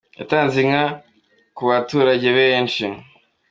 Yatanze 0.19 0.57
inka 0.63 0.85
kuabaturajye 1.55 2.29
benshi. 2.39 2.85